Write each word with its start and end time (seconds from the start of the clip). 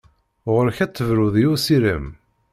Ɣur-k 0.51 0.77
ad 0.85 0.91
tebruḍ 0.93 1.35
i 1.43 1.45
usirem! 1.51 2.05